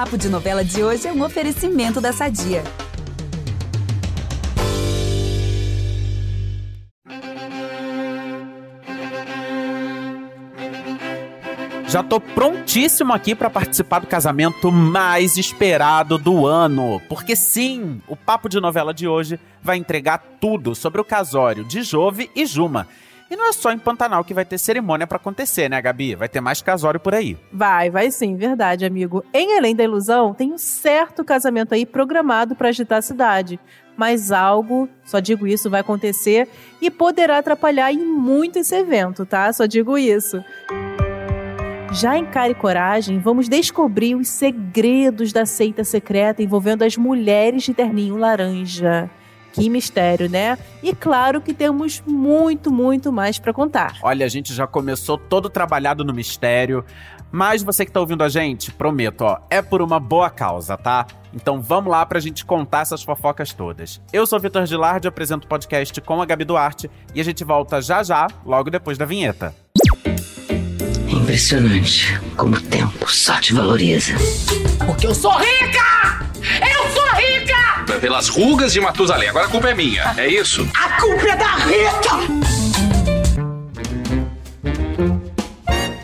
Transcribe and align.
Papo 0.00 0.16
de 0.16 0.30
Novela 0.30 0.64
de 0.64 0.82
hoje 0.82 1.06
é 1.06 1.12
um 1.12 1.22
oferecimento 1.22 2.00
da 2.00 2.10
Sadia. 2.10 2.64
Já 11.86 12.02
tô 12.02 12.18
prontíssimo 12.18 13.12
aqui 13.12 13.34
para 13.34 13.50
participar 13.50 13.98
do 13.98 14.06
casamento 14.06 14.72
mais 14.72 15.36
esperado 15.36 16.16
do 16.16 16.46
ano. 16.46 16.98
Porque 17.06 17.36
sim, 17.36 18.00
o 18.08 18.16
papo 18.16 18.48
de 18.48 18.58
novela 18.58 18.94
de 18.94 19.06
hoje 19.06 19.38
vai 19.62 19.76
entregar 19.76 20.16
tudo 20.40 20.74
sobre 20.74 21.02
o 21.02 21.04
casório 21.04 21.62
de 21.62 21.82
Jove 21.82 22.30
e 22.34 22.46
Juma. 22.46 22.88
E 23.30 23.36
não 23.36 23.48
é 23.48 23.52
só 23.52 23.70
em 23.70 23.78
Pantanal 23.78 24.24
que 24.24 24.34
vai 24.34 24.44
ter 24.44 24.58
cerimônia 24.58 25.06
para 25.06 25.16
acontecer, 25.16 25.70
né, 25.70 25.80
Gabi? 25.80 26.16
Vai 26.16 26.28
ter 26.28 26.40
mais 26.40 26.60
casório 26.60 26.98
por 26.98 27.14
aí. 27.14 27.38
Vai, 27.52 27.88
vai 27.88 28.10
sim, 28.10 28.34
verdade, 28.34 28.84
amigo. 28.84 29.24
Em 29.32 29.56
Além 29.56 29.76
da 29.76 29.84
Ilusão, 29.84 30.34
tem 30.34 30.52
um 30.52 30.58
certo 30.58 31.24
casamento 31.24 31.72
aí 31.72 31.86
programado 31.86 32.56
para 32.56 32.70
agitar 32.70 32.98
a 32.98 33.02
cidade. 33.02 33.60
Mas 33.96 34.32
algo, 34.32 34.88
só 35.04 35.20
digo 35.20 35.46
isso, 35.46 35.70
vai 35.70 35.80
acontecer 35.80 36.48
e 36.82 36.90
poderá 36.90 37.38
atrapalhar 37.38 37.92
em 37.92 38.04
muito 38.04 38.58
esse 38.58 38.74
evento, 38.74 39.24
tá? 39.24 39.52
Só 39.52 39.64
digo 39.64 39.96
isso. 39.96 40.42
Já 41.92 42.16
em 42.16 42.24
Cara 42.24 42.50
e 42.50 42.54
Coragem, 42.54 43.18
vamos 43.20 43.48
descobrir 43.48 44.16
os 44.16 44.28
segredos 44.28 45.32
da 45.32 45.46
seita 45.46 45.84
secreta 45.84 46.42
envolvendo 46.42 46.82
as 46.82 46.96
mulheres 46.96 47.62
de 47.62 47.74
terninho 47.74 48.16
laranja. 48.16 49.08
Que 49.52 49.68
mistério, 49.68 50.28
né? 50.28 50.56
E 50.82 50.94
claro 50.94 51.40
que 51.40 51.52
temos 51.52 52.02
muito, 52.06 52.70
muito 52.70 53.12
mais 53.12 53.38
para 53.38 53.52
contar. 53.52 53.96
Olha, 54.02 54.24
a 54.24 54.28
gente 54.28 54.54
já 54.54 54.66
começou 54.66 55.18
todo 55.18 55.48
trabalhado 55.48 56.04
no 56.04 56.12
mistério, 56.14 56.84
mas 57.32 57.62
você 57.62 57.84
que 57.84 57.92
tá 57.92 58.00
ouvindo 58.00 58.24
a 58.24 58.28
gente, 58.28 58.72
prometo, 58.72 59.22
ó, 59.22 59.38
é 59.50 59.62
por 59.62 59.82
uma 59.82 60.00
boa 60.00 60.30
causa, 60.30 60.76
tá? 60.76 61.06
Então 61.32 61.60
vamos 61.60 61.90
lá 61.90 62.04
pra 62.04 62.18
gente 62.18 62.44
contar 62.44 62.80
essas 62.80 63.02
fofocas 63.02 63.52
todas. 63.52 64.00
Eu 64.12 64.26
sou 64.26 64.40
Vitor 64.40 64.66
Gilardi, 64.66 65.06
apresento 65.06 65.46
o 65.46 65.48
podcast 65.48 66.00
com 66.00 66.20
a 66.20 66.26
Gabi 66.26 66.44
Duarte 66.44 66.90
e 67.14 67.20
a 67.20 67.24
gente 67.24 67.44
volta 67.44 67.80
já 67.80 68.02
já, 68.02 68.26
logo 68.44 68.70
depois 68.70 68.98
da 68.98 69.04
vinheta. 69.04 69.54
Impressionante 71.08 72.20
como 72.36 72.56
o 72.56 72.60
tempo 72.60 73.08
só 73.08 73.38
te 73.40 73.54
valoriza. 73.54 74.14
Porque 74.84 75.06
eu 75.06 75.14
sou 75.14 75.32
rica! 75.32 76.26
Eu 76.40 76.90
sou 76.90 77.08
rica! 77.14 77.59
Pelas 77.98 78.28
rugas 78.28 78.72
de 78.72 78.80
Matusalém, 78.80 79.28
agora 79.28 79.46
a 79.46 79.48
culpa 79.48 79.70
é 79.70 79.74
minha, 79.74 80.14
é 80.16 80.28
isso? 80.28 80.68
A 80.74 81.00
culpa 81.00 81.28
é 81.28 81.36
da 81.36 81.54
Rita! 81.56 82.60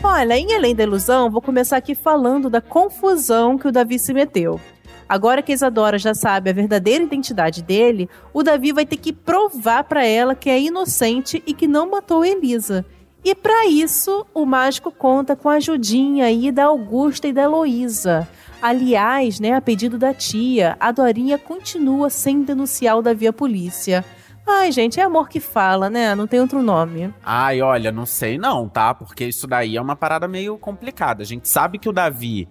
Olha, 0.03 0.37
em 0.37 0.53
Além 0.55 0.75
da 0.75 0.83
Ilusão, 0.83 1.29
vou 1.29 1.41
começar 1.41 1.77
aqui 1.77 1.93
falando 1.93 2.49
da 2.49 2.59
confusão 2.59 3.57
que 3.57 3.67
o 3.67 3.71
Davi 3.71 3.99
se 3.99 4.13
meteu. 4.13 4.59
Agora 5.07 5.41
que 5.41 5.51
a 5.51 5.55
Isadora 5.55 5.97
já 5.97 6.13
sabe 6.13 6.49
a 6.49 6.53
verdadeira 6.53 7.03
identidade 7.03 7.61
dele, 7.61 8.09
o 8.33 8.43
Davi 8.43 8.73
vai 8.73 8.85
ter 8.85 8.97
que 8.97 9.13
provar 9.13 9.83
para 9.83 10.05
ela 10.05 10.35
que 10.35 10.49
é 10.49 10.59
inocente 10.59 11.41
e 11.45 11.53
que 11.53 11.67
não 11.67 11.89
matou 11.89 12.25
Elisa. 12.25 12.85
E 13.23 13.33
para 13.35 13.67
isso, 13.67 14.25
o 14.33 14.45
mágico 14.45 14.91
conta 14.91 15.35
com 15.35 15.49
a 15.49 15.55
ajudinha 15.55 16.25
aí 16.25 16.51
da 16.51 16.65
Augusta 16.65 17.27
e 17.27 17.33
da 17.33 17.43
Heloísa. 17.43 18.27
Aliás, 18.61 19.39
né, 19.39 19.53
a 19.53 19.61
pedido 19.61 19.97
da 19.97 20.13
tia, 20.13 20.75
a 20.79 20.91
Dorinha 20.91 21.37
continua 21.37 22.09
sem 22.09 22.43
denunciar 22.43 22.97
o 22.97 23.01
Davi 23.01 23.27
à 23.27 23.33
polícia. 23.33 24.03
Ai, 24.49 24.71
gente, 24.71 24.97
é 24.97 25.03
amor 25.03 25.27
que 25.27 25.41
fala, 25.41 25.89
né? 25.89 26.15
Não 26.15 26.25
tem 26.25 26.39
outro 26.39 26.61
nome. 26.63 27.13
Ai, 27.21 27.61
olha, 27.61 27.91
não 27.91 28.05
sei 28.05 28.37
não, 28.37 28.69
tá? 28.69 28.93
Porque 28.93 29.25
isso 29.25 29.45
daí 29.45 29.75
é 29.75 29.81
uma 29.81 29.95
parada 29.95 30.25
meio 30.25 30.57
complicada. 30.57 31.21
A 31.21 31.25
gente 31.25 31.49
sabe 31.49 31.77
que 31.77 31.89
o 31.89 31.91
Davi 31.91 32.47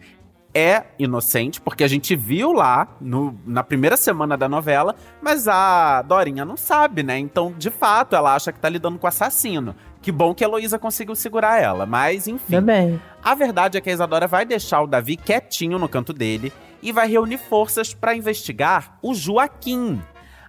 é 0.57 0.87
inocente, 0.99 1.61
porque 1.61 1.85
a 1.85 1.89
gente 1.89 2.17
viu 2.17 2.51
lá 2.51 2.89
no, 2.99 3.39
na 3.45 3.63
primeira 3.63 3.95
semana 3.95 4.39
da 4.39 4.49
novela, 4.49 4.95
mas 5.21 5.47
a 5.47 6.01
Dorinha 6.01 6.47
não 6.47 6.57
sabe, 6.57 7.03
né? 7.03 7.19
Então, 7.19 7.53
de 7.59 7.69
fato, 7.69 8.17
ela 8.17 8.35
acha 8.35 8.51
que 8.51 8.59
tá 8.59 8.67
lidando 8.67 8.99
com 8.99 9.07
assassino. 9.07 9.77
Que 10.01 10.11
bom 10.11 10.35
que 10.35 10.43
a 10.43 10.47
Heloísa 10.47 10.79
conseguiu 10.79 11.15
segurar 11.15 11.61
ela, 11.61 11.85
mas 11.85 12.27
enfim. 12.27 12.55
Também. 12.55 12.99
A 13.23 13.35
verdade 13.35 13.77
é 13.77 13.81
que 13.83 13.91
a 13.91 13.93
Isadora 13.93 14.27
vai 14.27 14.47
deixar 14.47 14.81
o 14.81 14.87
Davi 14.87 15.19
quietinho 15.19 15.79
no 15.79 15.91
canto 15.91 16.15
dele 16.15 16.51
e 16.83 16.91
vai 16.91 17.07
reunir 17.07 17.37
forças 17.37 17.93
para 17.93 18.15
investigar 18.15 18.97
o 19.03 19.15
Joaquim. 19.15 20.01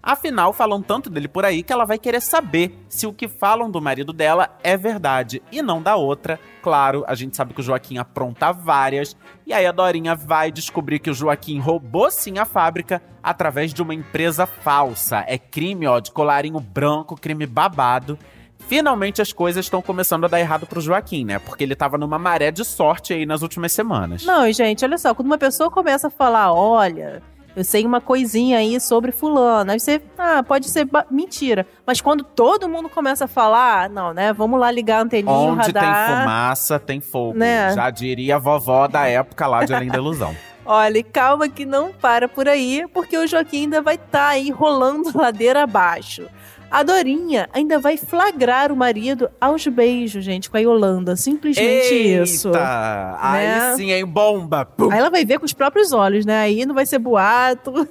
Afinal, 0.01 0.53
falam 0.53 0.81
tanto 0.81 1.09
dele 1.09 1.27
por 1.27 1.45
aí 1.45 1.63
que 1.63 1.73
ela 1.73 1.85
vai 1.85 1.97
querer 1.97 2.21
saber 2.21 2.77
se 2.87 3.07
o 3.07 3.13
que 3.13 3.27
falam 3.27 3.69
do 3.69 3.81
marido 3.81 4.13
dela 4.13 4.57
é 4.63 4.77
verdade 4.77 5.41
e 5.51 5.61
não 5.61 5.81
da 5.81 5.95
outra. 5.95 6.39
Claro, 6.61 7.03
a 7.07 7.15
gente 7.15 7.35
sabe 7.35 7.53
que 7.53 7.61
o 7.61 7.63
Joaquim 7.63 7.97
apronta 7.97 8.51
várias, 8.51 9.15
e 9.45 9.53
aí 9.53 9.65
a 9.65 9.71
Dorinha 9.71 10.15
vai 10.15 10.51
descobrir 10.51 10.99
que 10.99 11.09
o 11.09 11.13
Joaquim 11.13 11.59
roubou 11.59 12.11
sim 12.11 12.37
a 12.37 12.45
fábrica 12.45 13.01
através 13.21 13.73
de 13.73 13.81
uma 13.81 13.93
empresa 13.93 14.45
falsa. 14.45 15.23
É 15.27 15.37
crime, 15.37 15.87
ó, 15.87 15.99
de 15.99 16.11
colarinho 16.11 16.59
branco, 16.59 17.15
crime 17.15 17.45
babado. 17.45 18.17
Finalmente 18.67 19.21
as 19.21 19.31
coisas 19.31 19.65
estão 19.65 19.81
começando 19.81 20.25
a 20.25 20.27
dar 20.27 20.39
errado 20.39 20.65
pro 20.65 20.81
Joaquim, 20.81 21.23
né? 21.23 21.39
Porque 21.39 21.63
ele 21.63 21.75
tava 21.75 21.97
numa 21.97 22.19
maré 22.19 22.51
de 22.51 22.65
sorte 22.65 23.13
aí 23.13 23.25
nas 23.25 23.41
últimas 23.41 23.71
semanas. 23.71 24.25
Não, 24.25 24.51
gente, 24.51 24.83
olha 24.83 24.97
só, 24.97 25.13
quando 25.13 25.27
uma 25.27 25.37
pessoa 25.37 25.71
começa 25.71 26.07
a 26.07 26.09
falar, 26.09 26.51
olha, 26.51 27.21
eu 27.57 27.63
sei 27.63 27.83
uma 27.87 27.99
coisinha 27.99 28.59
aí 28.59 28.79
sobre 28.79 29.11
fulano, 29.11 29.71
aí 29.71 29.79
você, 29.79 29.99
ah, 30.15 30.43
pode 30.43 30.69
ser 30.69 30.87
mentira. 31.09 31.65
Mas 31.87 31.99
quando 31.99 32.23
todo 32.23 32.69
mundo 32.69 32.87
começa 32.87 33.25
a 33.25 33.27
falar, 33.27 33.89
não, 33.89 34.13
né, 34.13 34.31
vamos 34.31 34.59
lá 34.59 34.69
ligar 34.69 34.99
a 34.99 35.01
anteninha, 35.01 35.35
Onde 35.35 35.73
tem 35.73 35.81
radar. 35.81 36.19
fumaça, 36.21 36.79
tem 36.79 37.01
fogo. 37.01 37.35
Né? 37.35 37.73
Já 37.73 37.89
diria 37.89 38.35
a 38.35 38.39
vovó 38.39 38.87
da 38.87 39.07
época 39.07 39.47
lá 39.47 39.65
de 39.65 39.73
Além 39.73 39.89
da 39.89 39.97
Ilusão. 39.97 40.35
Olha, 40.63 40.99
e 40.99 41.03
calma 41.03 41.49
que 41.49 41.65
não 41.65 41.91
para 41.91 42.27
por 42.27 42.47
aí, 42.47 42.85
porque 42.93 43.17
o 43.17 43.25
Joaquim 43.25 43.63
ainda 43.63 43.81
vai 43.81 43.95
estar 43.95 44.27
aí 44.27 44.51
rolando 44.51 45.09
ladeira 45.17 45.63
abaixo. 45.63 46.27
A 46.69 46.83
Dorinha 46.83 47.47
ainda 47.53 47.79
vai 47.79 47.95
flagrar 47.97 48.71
o 48.71 48.75
marido 48.75 49.29
aos 49.39 49.65
beijos, 49.67 50.23
gente, 50.23 50.49
com 50.49 50.57
a 50.57 50.59
Yolanda. 50.59 51.15
Simplesmente 51.15 51.93
isso. 51.93 52.49
Eita! 52.49 53.17
Aí 53.21 53.45
Né? 53.47 53.75
sim, 53.75 53.91
hein? 53.91 54.05
Bomba! 54.05 54.65
Pum. 54.65 54.91
Aí 54.91 54.99
ela 54.99 55.09
vai 55.09 55.23
ver 55.23 55.39
com 55.39 55.45
os 55.45 55.53
próprios 55.53 55.93
olhos, 55.93 56.25
né? 56.25 56.39
Aí 56.41 56.65
não 56.65 56.75
vai 56.75 56.85
ser 56.85 56.99
boato. 56.99 57.87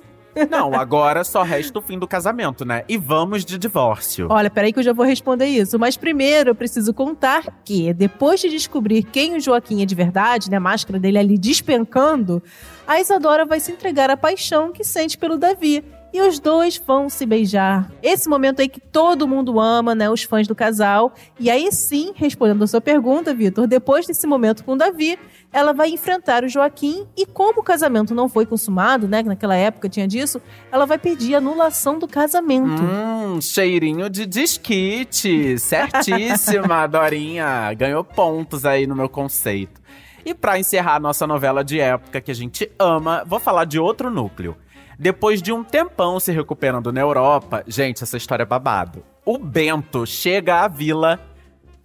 Não, 0.51 0.75
agora 0.79 1.25
só 1.25 1.43
resta 1.43 1.79
o 1.79 1.83
fim 1.83 1.99
do 1.99 2.07
casamento, 2.07 2.67
né? 2.67 2.85
E 2.87 2.99
vamos 2.99 3.47
de 3.47 3.57
divórcio. 3.57 4.27
Olha, 4.29 4.51
peraí 4.51 4.71
que 4.75 4.79
eu 4.79 4.83
já 4.83 4.93
vou 4.93 5.07
responder 5.07 5.47
isso. 5.47 5.79
Mas 5.79 5.97
primeiro 5.97 6.51
eu 6.51 6.55
preciso 6.55 6.93
contar 6.93 7.45
que, 7.65 7.95
depois 7.95 8.41
de 8.41 8.51
descobrir 8.51 9.03
quem 9.05 9.35
o 9.37 9.41
Joaquim 9.41 9.83
é 9.83 9.87
de 9.87 9.95
verdade, 9.95 10.51
né, 10.51 10.59
a 10.59 10.61
máscara 10.61 10.99
dele 11.01 11.17
ali 11.17 11.39
despencando, 11.39 12.43
a 12.87 13.01
Isadora 13.01 13.47
vai 13.47 13.59
se 13.59 13.73
entregar 13.73 14.11
à 14.11 14.17
paixão 14.19 14.71
que 14.71 14.85
sente 14.85 15.17
pelo 15.17 15.39
Davi. 15.39 15.83
E 16.17 16.21
os 16.23 16.41
dois 16.41 16.79
vão 16.79 17.11
se 17.11 17.27
beijar. 17.27 17.93
Esse 18.03 18.27
momento 18.27 18.61
aí 18.61 18.71
que 18.71 18.81
todo 18.81 19.29
mundo 19.29 19.61
ama, 19.61 19.95
né? 19.95 20.09
Os 20.09 20.23
fãs 20.23 20.49
do 20.49 20.55
casal. 20.55 21.13
E 21.39 21.51
aí 21.51 21.71
sim, 21.71 22.13
respondendo 22.15 22.65
a 22.65 22.67
sua 22.67 22.81
pergunta, 22.81 23.35
Vitor, 23.35 23.67
depois 23.67 24.07
desse 24.07 24.27
momento 24.27 24.65
com 24.65 24.73
o 24.73 24.77
Davi, 24.79 25.19
ela 25.53 25.75
vai 25.75 25.91
enfrentar 25.91 26.43
o 26.43 26.49
Joaquim. 26.49 27.07
E 27.15 27.27
como 27.27 27.61
o 27.61 27.63
casamento 27.63 28.15
não 28.15 28.31
foi 28.31 28.47
consumado, 28.47 29.07
né? 29.07 29.23
que 29.23 29.29
Naquela 29.29 29.57
época 29.57 29.91
tinha 29.91 30.09
disso, 30.09 30.41
ela 30.73 30.87
vai 30.87 30.97
pedir 30.97 31.35
anulação 31.35 31.99
do 31.99 32.09
casamento. 32.09 32.83
Hum, 32.83 33.39
cheirinho 33.43 34.09
de 34.09 34.25
disquite. 34.25 35.59
Certíssima, 35.59 36.87
Dorinha. 36.89 37.75
Ganhou 37.75 38.03
pontos 38.03 38.65
aí 38.65 38.87
no 38.87 38.97
meu 38.97 39.11
conceito. 39.11 39.83
E 40.25 40.33
pra 40.33 40.59
encerrar 40.59 40.95
a 40.95 41.01
nossa 41.01 41.27
novela 41.27 41.63
de 41.63 41.79
época 41.79 42.23
que 42.23 42.31
a 42.31 42.35
gente 42.35 42.73
ama, 42.79 43.23
vou 43.27 43.39
falar 43.39 43.67
de 43.67 43.79
outro 43.79 44.11
núcleo. 44.11 44.57
Depois 44.99 45.43
de 45.43 45.53
um 45.53 45.63
tempão 45.63 46.19
se 46.19 46.33
recuperando 46.33 46.93
na 46.93 47.01
Europa, 47.01 47.63
gente, 47.67 48.03
essa 48.03 48.17
história 48.17 48.45
é 48.45 48.47
babado. 48.47 49.05
O 49.25 49.39
Bento 49.39 50.07
chega 50.07 50.63
à 50.63 50.69
vila 50.69 51.21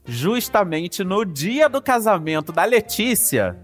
justamente 0.05 1.03
no 1.03 1.25
dia 1.25 1.67
do 1.67 1.81
casamento 1.81 2.51
da 2.51 2.63
Letícia 2.63 3.59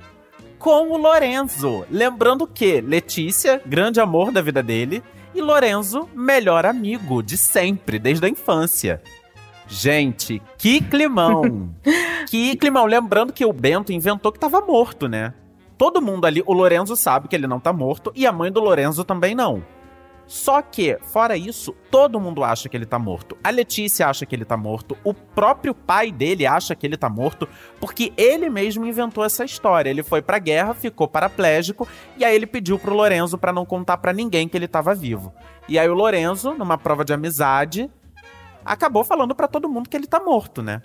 com 0.60 0.92
o 0.92 0.98
Lorenzo. 0.98 1.86
Lembrando 1.90 2.48
que 2.48 2.82
Letícia, 2.82 3.62
grande 3.66 4.00
amor 4.00 4.32
da 4.32 4.42
vida 4.42 4.62
dele, 4.62 5.04
e 5.34 5.42
Lorenzo, 5.42 6.10
melhor 6.14 6.66
amigo 6.66 7.22
de 7.22 7.38
sempre, 7.38 8.00
desde 8.00 8.26
a 8.26 8.30
infância. 8.30 9.02
Gente, 9.68 10.42
que 10.58 10.82
climão! 10.82 11.70
que 12.28 12.56
climão! 12.56 12.86
Lembrando 12.86 13.34
que 13.34 13.46
o 13.46 13.54
Bento 13.54 13.92
inventou 13.92 14.32
que 14.32 14.40
tava 14.40 14.62
morto, 14.62 15.08
né? 15.08 15.34
Todo 15.78 16.02
mundo 16.02 16.26
ali, 16.26 16.42
o 16.46 16.54
Lorenzo 16.54 16.96
sabe 16.96 17.28
que 17.28 17.36
ele 17.36 17.48
não 17.48 17.60
tá 17.60 17.72
morto 17.72 18.12
e 18.16 18.26
a 18.26 18.32
mãe 18.32 18.52
do 18.52 18.60
Lorenzo 18.60 19.04
também 19.04 19.36
não. 19.36 19.64
Só 20.26 20.62
que, 20.62 20.98
fora 21.04 21.38
isso, 21.38 21.74
todo 21.90 22.20
mundo 22.20 22.44
acha 22.44 22.68
que 22.68 22.76
ele 22.76 22.86
tá 22.86 23.00
morto. 23.00 23.38
A 23.42 23.50
Letícia 23.50 24.10
acha 24.10 24.26
que 24.26 24.36
ele 24.36 24.44
tá 24.44 24.58
morto, 24.58 24.98
o 25.02 25.14
próprio 25.14 25.74
pai 25.74 26.12
dele 26.12 26.46
acha 26.46 26.76
que 26.76 26.86
ele 26.86 26.98
tá 26.98 27.08
morto, 27.08 27.48
porque 27.80 28.12
ele 28.18 28.50
mesmo 28.50 28.86
inventou 28.86 29.24
essa 29.24 29.46
história. 29.46 29.90
Ele 29.90 30.04
foi 30.04 30.22
pra 30.22 30.38
guerra, 30.38 30.74
ficou 30.74 31.08
paraplégico, 31.08 31.88
e 32.18 32.26
aí 32.26 32.36
ele 32.36 32.46
pediu 32.46 32.78
pro 32.78 32.94
Lorenzo 32.94 33.38
pra 33.38 33.54
não 33.54 33.66
contar 33.66 33.98
pra 33.98 34.12
ninguém 34.12 34.50
que 34.50 34.58
ele 34.58 34.68
tava 34.68 34.94
vivo. 34.94 35.32
E 35.70 35.80
aí 35.80 35.88
o 35.88 35.94
Lorenzo, 35.94 36.54
numa 36.56 36.78
prova 36.78 37.06
de 37.06 37.14
amizade, 37.14 37.90
acabou 38.66 39.06
falando 39.06 39.34
pra 39.34 39.48
todo 39.48 39.70
mundo 39.70 39.90
que 39.90 39.96
ele 39.96 40.08
tá 40.08 40.20
morto, 40.20 40.62
né? 40.62 40.82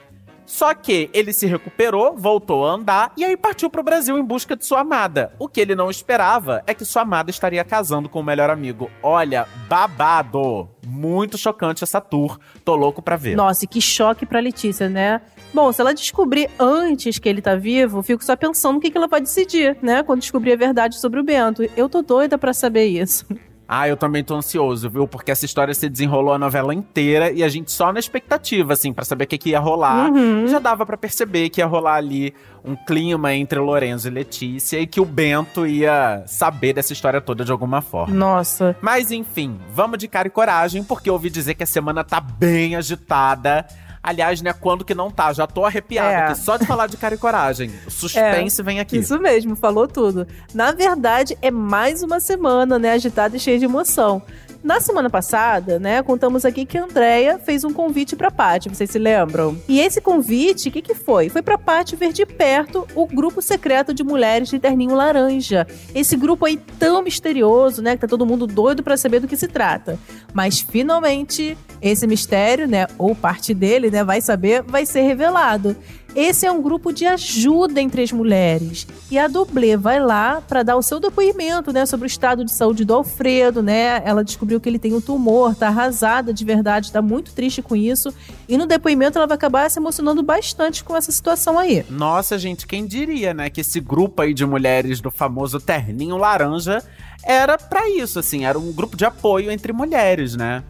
Só 0.46 0.74
que 0.74 1.08
ele 1.12 1.32
se 1.32 1.46
recuperou, 1.46 2.16
voltou 2.16 2.66
a 2.66 2.72
andar 2.72 3.12
e 3.16 3.24
aí 3.24 3.36
partiu 3.36 3.70
pro 3.70 3.82
Brasil 3.82 4.18
em 4.18 4.24
busca 4.24 4.56
de 4.56 4.64
sua 4.64 4.80
amada. 4.80 5.32
O 5.38 5.48
que 5.48 5.60
ele 5.60 5.74
não 5.74 5.90
esperava 5.90 6.62
é 6.66 6.74
que 6.74 6.84
sua 6.84 7.02
amada 7.02 7.30
estaria 7.30 7.64
casando 7.64 8.08
com 8.08 8.20
o 8.20 8.24
melhor 8.24 8.50
amigo. 8.50 8.90
Olha, 9.02 9.46
babado! 9.68 10.68
Muito 10.86 11.38
chocante 11.38 11.84
essa 11.84 12.00
tour. 12.00 12.38
Tô 12.64 12.74
louco 12.74 13.00
pra 13.00 13.16
ver. 13.16 13.36
Nossa, 13.36 13.64
e 13.64 13.68
que 13.68 13.80
choque 13.80 14.26
pra 14.26 14.40
Letícia, 14.40 14.88
né? 14.88 15.20
Bom, 15.54 15.70
se 15.72 15.80
ela 15.80 15.94
descobrir 15.94 16.50
antes 16.58 17.18
que 17.18 17.28
ele 17.28 17.42
tá 17.42 17.54
vivo, 17.54 18.02
fico 18.02 18.24
só 18.24 18.34
pensando 18.34 18.76
o 18.76 18.80
que, 18.80 18.90
que 18.90 18.96
ela 18.96 19.06
vai 19.06 19.20
decidir, 19.20 19.76
né? 19.82 20.02
Quando 20.02 20.20
descobrir 20.20 20.52
a 20.52 20.56
verdade 20.56 20.98
sobre 20.98 21.20
o 21.20 21.24
Bento. 21.24 21.62
Eu 21.76 21.88
tô 21.88 22.02
doida 22.02 22.36
pra 22.36 22.52
saber 22.52 22.86
isso. 22.86 23.26
Ah, 23.74 23.88
eu 23.88 23.96
também 23.96 24.22
tô 24.22 24.34
ansioso, 24.34 24.90
viu? 24.90 25.08
Porque 25.08 25.30
essa 25.30 25.46
história 25.46 25.72
se 25.72 25.88
desenrolou 25.88 26.34
a 26.34 26.38
novela 26.38 26.74
inteira 26.74 27.32
e 27.32 27.42
a 27.42 27.48
gente 27.48 27.72
só 27.72 27.90
na 27.90 27.98
expectativa, 27.98 28.74
assim, 28.74 28.92
para 28.92 29.02
saber 29.02 29.24
o 29.24 29.26
que, 29.26 29.38
que 29.38 29.48
ia 29.48 29.58
rolar. 29.58 30.12
Uhum. 30.12 30.46
Já 30.46 30.58
dava 30.58 30.84
para 30.84 30.98
perceber 30.98 31.48
que 31.48 31.58
ia 31.58 31.66
rolar 31.66 31.94
ali 31.94 32.34
um 32.62 32.76
clima 32.76 33.32
entre 33.32 33.58
Lorenzo 33.58 34.08
e 34.08 34.10
Letícia 34.10 34.78
e 34.78 34.86
que 34.86 35.00
o 35.00 35.06
Bento 35.06 35.66
ia 35.66 36.22
saber 36.26 36.74
dessa 36.74 36.92
história 36.92 37.18
toda 37.18 37.46
de 37.46 37.50
alguma 37.50 37.80
forma. 37.80 38.14
Nossa. 38.14 38.76
Mas 38.82 39.10
enfim, 39.10 39.58
vamos 39.72 39.96
de 39.96 40.06
cara 40.06 40.28
e 40.28 40.30
coragem, 40.30 40.84
porque 40.84 41.08
eu 41.08 41.14
ouvi 41.14 41.30
dizer 41.30 41.54
que 41.54 41.62
a 41.62 41.66
semana 41.66 42.04
tá 42.04 42.20
bem 42.20 42.76
agitada. 42.76 43.66
Aliás, 44.02 44.42
né, 44.42 44.52
quando 44.52 44.84
que 44.84 44.94
não 44.94 45.10
tá? 45.10 45.32
Já 45.32 45.46
tô 45.46 45.64
arrepiado 45.64 46.08
É. 46.10 46.16
aqui, 46.26 46.38
só 46.38 46.56
de 46.56 46.66
falar 46.66 46.88
de 46.88 46.96
cara 46.96 47.14
e 47.14 47.18
coragem. 47.18 47.70
O 47.86 47.90
suspense 47.90 48.60
vem 48.62 48.80
aqui. 48.80 48.98
Isso 48.98 49.18
mesmo, 49.20 49.54
falou 49.54 49.86
tudo. 49.86 50.26
Na 50.52 50.72
verdade, 50.72 51.38
é 51.40 51.50
mais 51.50 52.02
uma 52.02 52.18
semana, 52.18 52.78
né, 52.78 52.92
agitada 52.92 53.36
e 53.36 53.40
cheia 53.40 53.58
de 53.58 53.64
emoção. 53.64 54.20
Na 54.62 54.78
semana 54.80 55.10
passada, 55.10 55.80
né, 55.80 56.04
contamos 56.04 56.44
aqui 56.44 56.64
que 56.64 56.78
a 56.78 56.84
Andrea 56.84 57.36
fez 57.36 57.64
um 57.64 57.72
convite 57.72 58.14
pra 58.14 58.30
Paty, 58.30 58.68
vocês 58.68 58.88
se 58.88 58.98
lembram? 58.98 59.60
E 59.68 59.80
esse 59.80 60.00
convite, 60.00 60.68
o 60.68 60.72
que 60.72 60.80
que 60.80 60.94
foi? 60.94 61.28
Foi 61.28 61.42
pra 61.42 61.58
Paty 61.58 61.96
ver 61.96 62.12
de 62.12 62.24
perto 62.24 62.86
o 62.94 63.04
grupo 63.04 63.42
secreto 63.42 63.92
de 63.92 64.04
mulheres 64.04 64.48
de 64.48 64.60
terninho 64.60 64.94
laranja. 64.94 65.66
Esse 65.92 66.16
grupo 66.16 66.46
aí 66.46 66.56
tão 66.78 67.02
misterioso, 67.02 67.82
né, 67.82 67.96
que 67.96 68.02
tá 68.02 68.06
todo 68.06 68.24
mundo 68.24 68.46
doido 68.46 68.84
pra 68.84 68.96
saber 68.96 69.18
do 69.18 69.26
que 69.26 69.36
se 69.36 69.48
trata. 69.48 69.98
Mas 70.32 70.60
finalmente, 70.60 71.58
esse 71.80 72.06
mistério, 72.06 72.68
né, 72.68 72.86
ou 72.96 73.16
parte 73.16 73.52
dele, 73.52 73.90
né, 73.90 74.04
vai 74.04 74.20
saber, 74.20 74.62
vai 74.62 74.86
ser 74.86 75.02
revelado. 75.02 75.76
Esse 76.14 76.44
é 76.44 76.52
um 76.52 76.60
grupo 76.60 76.92
de 76.92 77.06
ajuda 77.06 77.80
entre 77.80 78.02
as 78.02 78.12
mulheres. 78.12 78.86
E 79.10 79.18
a 79.18 79.26
dublê 79.28 79.76
vai 79.76 79.98
lá 79.98 80.42
para 80.42 80.62
dar 80.62 80.76
o 80.76 80.82
seu 80.82 81.00
depoimento, 81.00 81.72
né, 81.72 81.86
sobre 81.86 82.06
o 82.06 82.08
estado 82.08 82.44
de 82.44 82.52
saúde 82.52 82.84
do 82.84 82.94
Alfredo, 82.94 83.62
né? 83.62 84.02
Ela 84.04 84.22
descobriu 84.22 84.60
que 84.60 84.68
ele 84.68 84.78
tem 84.78 84.92
um 84.92 85.00
tumor, 85.00 85.54
tá 85.54 85.68
arrasada 85.68 86.32
de 86.32 86.44
verdade, 86.44 86.92
tá 86.92 87.00
muito 87.00 87.32
triste 87.32 87.62
com 87.62 87.74
isso. 87.74 88.12
E 88.46 88.58
no 88.58 88.66
depoimento 88.66 89.16
ela 89.16 89.26
vai 89.26 89.36
acabar 89.36 89.70
se 89.70 89.78
emocionando 89.78 90.22
bastante 90.22 90.84
com 90.84 90.94
essa 90.94 91.10
situação 91.10 91.58
aí. 91.58 91.84
Nossa, 91.88 92.38
gente, 92.38 92.66
quem 92.66 92.86
diria, 92.86 93.32
né, 93.32 93.48
que 93.48 93.62
esse 93.62 93.80
grupo 93.80 94.20
aí 94.20 94.34
de 94.34 94.44
mulheres 94.44 95.00
do 95.00 95.10
famoso 95.10 95.58
terninho 95.58 96.18
laranja 96.18 96.82
era 97.24 97.56
pra 97.56 97.88
isso, 97.88 98.18
assim, 98.18 98.44
era 98.44 98.58
um 98.58 98.72
grupo 98.72 98.96
de 98.96 99.04
apoio 99.04 99.50
entre 99.50 99.72
mulheres, 99.72 100.34
né? 100.34 100.62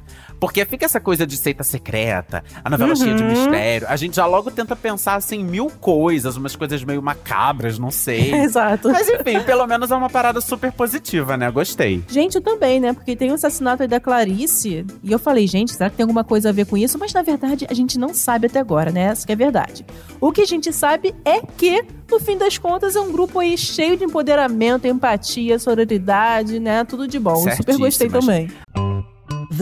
Porque 0.43 0.65
fica 0.65 0.85
essa 0.85 0.99
coisa 0.99 1.25
de 1.25 1.37
seita 1.37 1.63
secreta, 1.63 2.43
a 2.65 2.69
novela 2.69 2.97
cheia 2.97 3.15
de 3.15 3.23
Uhum. 3.23 3.29
mistério. 3.29 3.87
A 3.89 3.95
gente 3.95 4.17
já 4.17 4.27
logo 4.27 4.51
tenta 4.51 4.75
pensar 4.75 5.15
assim 5.15 5.37
em 5.37 5.45
mil 5.45 5.71
coisas, 5.81 6.37
umas 6.37 6.57
coisas 6.57 6.83
meio 6.83 7.01
macabras, 7.01 7.79
não 7.79 7.93
sei. 7.93 8.35
Exato. 8.43 8.91
Mas 8.91 9.09
enfim, 9.09 9.41
pelo 9.47 9.65
menos 9.69 9.93
é 9.93 9.95
uma 9.95 10.11
parada 10.11 10.41
super 10.41 10.73
positiva, 10.73 11.37
né? 11.37 11.49
Gostei. 11.49 12.03
Gente, 12.09 12.35
eu 12.35 12.41
também, 12.41 12.81
né? 12.81 12.93
Porque 12.93 13.15
tem 13.15 13.31
o 13.31 13.35
assassinato 13.35 13.83
aí 13.85 13.89
da 13.89 14.01
Clarice. 14.01 14.85
E 15.05 15.13
eu 15.13 15.19
falei, 15.21 15.47
gente, 15.47 15.75
será 15.75 15.89
que 15.89 15.95
tem 15.95 16.03
alguma 16.03 16.25
coisa 16.25 16.49
a 16.49 16.53
ver 16.53 16.67
com 16.67 16.77
isso? 16.77 16.99
Mas 16.99 17.13
na 17.13 17.23
verdade 17.23 17.65
a 17.71 17.75
gente 17.75 17.97
não 17.97 18.13
sabe 18.13 18.49
até 18.49 18.59
agora, 18.59 18.91
né? 18.91 19.03
Essa 19.03 19.25
que 19.25 19.33
é 19.33 19.37
verdade. 19.37 19.87
O 20.21 20.33
que 20.33 20.41
a 20.41 20.47
gente 20.47 20.73
sabe 20.73 21.15
é 21.25 21.41
que, 21.57 21.85
no 22.11 22.19
fim 22.19 22.37
das 22.37 22.59
contas, 22.59 22.97
é 22.97 23.01
um 23.01 23.13
grupo 23.13 23.39
aí 23.39 23.57
cheio 23.57 23.97
de 23.97 24.03
empoderamento, 24.03 24.89
empatia, 24.89 25.57
sororidade, 25.61 26.59
né? 26.59 26.83
Tudo 26.83 27.07
de 27.07 27.21
bom. 27.21 27.37
Super 27.37 27.79
gostei 27.79 28.09
também. 28.11 28.51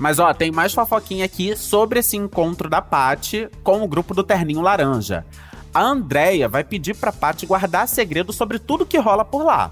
Mas 0.00 0.18
ó, 0.18 0.32
tem 0.32 0.50
mais 0.50 0.72
fofoquinha 0.72 1.26
aqui 1.26 1.54
sobre 1.54 2.00
esse 2.00 2.16
encontro 2.16 2.70
da 2.70 2.80
Paty 2.80 3.50
com 3.62 3.82
o 3.82 3.86
grupo 3.86 4.14
do 4.14 4.24
Terninho 4.24 4.62
Laranja. 4.62 5.26
A 5.74 5.82
Andrea 5.82 6.48
vai 6.48 6.64
pedir 6.64 6.96
pra 6.96 7.12
Paty 7.12 7.44
guardar 7.44 7.86
segredo 7.86 8.32
sobre 8.32 8.58
tudo 8.58 8.86
que 8.86 8.98
rola 8.98 9.26
por 9.26 9.44
lá. 9.44 9.70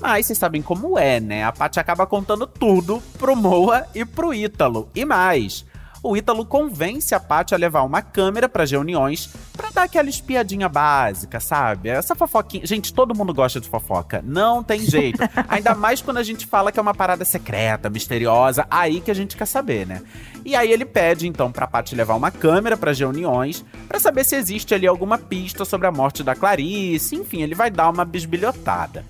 Mas 0.00 0.26
vocês 0.26 0.38
sabem 0.38 0.62
como 0.62 0.96
é, 0.96 1.18
né? 1.18 1.44
A 1.44 1.50
Paty 1.50 1.80
acaba 1.80 2.06
contando 2.06 2.46
tudo 2.46 3.02
pro 3.18 3.34
Moa 3.34 3.84
e 3.94 4.04
pro 4.04 4.32
Ítalo. 4.32 4.88
E 4.94 5.04
mais, 5.04 5.66
o 6.02 6.16
Ítalo 6.16 6.44
convence 6.44 7.14
a 7.14 7.20
Paty 7.20 7.54
a 7.54 7.58
levar 7.58 7.82
uma 7.82 8.02
câmera 8.02 8.48
pras 8.48 8.70
reuniões 8.70 9.30
pra 9.56 9.70
dar 9.70 9.84
aquela 9.84 10.08
espiadinha 10.08 10.68
básica, 10.68 11.38
sabe? 11.38 11.88
Essa 11.88 12.14
fofoquinha. 12.14 12.66
Gente, 12.66 12.92
todo 12.92 13.14
mundo 13.14 13.32
gosta 13.32 13.60
de 13.60 13.68
fofoca. 13.68 14.20
Não 14.24 14.62
tem 14.62 14.80
jeito. 14.84 15.20
Ainda 15.48 15.74
mais 15.74 16.02
quando 16.02 16.16
a 16.16 16.22
gente 16.22 16.46
fala 16.46 16.72
que 16.72 16.78
é 16.78 16.82
uma 16.82 16.94
parada 16.94 17.24
secreta, 17.24 17.88
misteriosa, 17.88 18.66
aí 18.68 19.00
que 19.00 19.10
a 19.10 19.14
gente 19.14 19.36
quer 19.36 19.46
saber, 19.46 19.86
né? 19.86 20.02
E 20.44 20.56
aí 20.56 20.72
ele 20.72 20.84
pede 20.84 21.28
então 21.28 21.52
pra 21.52 21.68
Paty 21.68 21.94
levar 21.94 22.16
uma 22.16 22.30
câmera 22.30 22.76
pras 22.76 22.98
reuniões 22.98 23.64
pra 23.86 24.00
saber 24.00 24.24
se 24.24 24.34
existe 24.34 24.74
ali 24.74 24.86
alguma 24.86 25.18
pista 25.18 25.64
sobre 25.64 25.86
a 25.86 25.92
morte 25.92 26.24
da 26.24 26.34
Clarice. 26.34 27.14
Enfim, 27.14 27.42
ele 27.42 27.54
vai 27.54 27.70
dar 27.70 27.88
uma 27.88 28.04
bisbilhotada. 28.04 29.04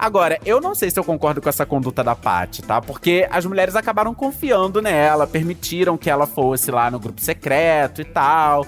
Agora, 0.00 0.38
eu 0.46 0.62
não 0.62 0.74
sei 0.74 0.90
se 0.90 0.98
eu 0.98 1.04
concordo 1.04 1.42
com 1.42 1.48
essa 1.50 1.66
conduta 1.66 2.02
da 2.02 2.16
Paty, 2.16 2.62
tá? 2.62 2.80
Porque 2.80 3.28
as 3.30 3.44
mulheres 3.44 3.76
acabaram 3.76 4.14
confiando 4.14 4.80
nela, 4.80 5.26
permitiram 5.26 5.98
que 5.98 6.08
ela 6.08 6.26
fosse 6.26 6.70
lá 6.70 6.90
no 6.90 6.98
grupo 6.98 7.20
secreto 7.20 8.00
e 8.00 8.04
tal. 8.06 8.66